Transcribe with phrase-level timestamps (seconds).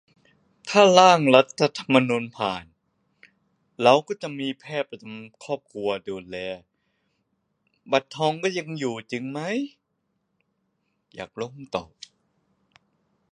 [0.69, 2.65] ถ้า ร่างรัฐธรรมนูญ ผ่าน
[3.83, 6.37] เราจะมีแพทย์ประจำครอบครัวดูแล
[7.91, 9.39] บัตรทอง ก็ยังอยู่จริงไหม
[11.15, 11.91] อยากรู้คำตอบ